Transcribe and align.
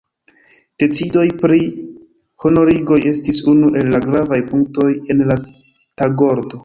Decidoj 0.83 1.25
pri 1.41 1.59
honorigoj 2.45 2.99
estis 3.11 3.37
unu 3.55 3.69
el 3.83 3.93
la 3.97 4.01
gravaj 4.07 4.41
punktoj 4.49 4.89
en 5.17 5.23
la 5.33 5.37
tagordo. 6.03 6.57